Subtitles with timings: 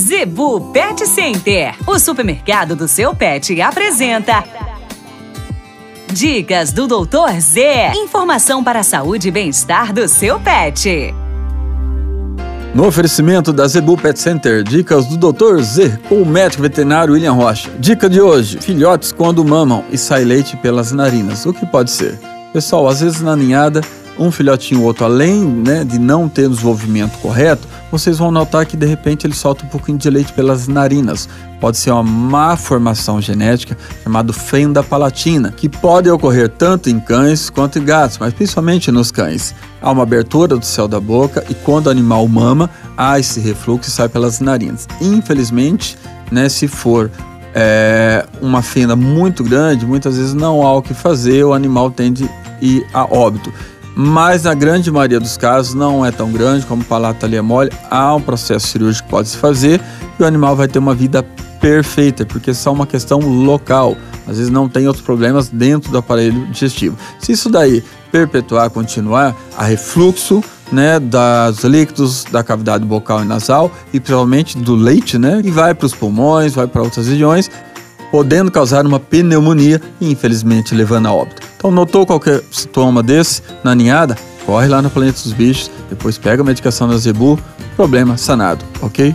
[0.00, 4.42] Zebu Pet Center, o supermercado do seu pet, apresenta.
[6.10, 7.92] Dicas do Doutor Z.
[7.96, 11.14] Informação para a saúde e bem-estar do seu pet.
[12.74, 15.60] No oferecimento da Zebu Pet Center, dicas do Dr.
[15.60, 17.68] Z com o médico veterinário William Rocha.
[17.78, 21.44] Dica de hoje: filhotes quando mamam e sai leite pelas narinas.
[21.44, 22.18] O que pode ser?
[22.54, 23.82] Pessoal, às vezes na ninhada
[24.18, 28.66] um filhotinho ou outro, além né, de não ter o desenvolvimento correto, vocês vão notar
[28.66, 31.28] que de repente ele solta um pouquinho de leite pelas narinas.
[31.60, 37.50] Pode ser uma má formação genética chamada fenda palatina, que pode ocorrer tanto em cães
[37.50, 39.54] quanto em gatos, mas principalmente nos cães.
[39.82, 43.88] Há uma abertura do céu da boca e quando o animal mama, há esse refluxo
[43.88, 44.86] e sai pelas narinas.
[45.00, 45.98] Infelizmente,
[46.30, 47.10] né, se for
[47.54, 52.24] é, uma fenda muito grande, muitas vezes não há o que fazer, o animal tende
[52.24, 53.52] a ir a óbito
[53.94, 57.42] mas na grande maioria dos casos não é tão grande como o palato ali é
[57.42, 59.80] mole, há um processo cirúrgico que pode se fazer
[60.18, 61.22] e o animal vai ter uma vida
[61.60, 63.96] perfeita, porque é só uma questão local.
[64.26, 66.96] Às vezes não tem outros problemas dentro do aparelho digestivo.
[67.18, 73.70] Se isso daí perpetuar, continuar, há refluxo né, dos líquidos da cavidade bucal e nasal
[73.92, 77.50] e principalmente do leite, né, e vai para os pulmões, vai para outras regiões,
[78.10, 81.42] podendo causar uma pneumonia e infelizmente levando a óbito.
[81.56, 84.16] Então, notou qualquer sintoma desse na ninhada?
[84.46, 87.38] Corre lá no Planeta dos Bichos, depois pega a medicação da Zebu,
[87.76, 89.14] problema sanado, ok?